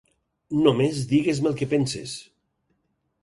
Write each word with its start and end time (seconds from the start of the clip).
Només 0.67 1.01
digues-me 1.11 1.51
el 1.53 1.59
que 1.61 1.67
penses. 1.75 2.17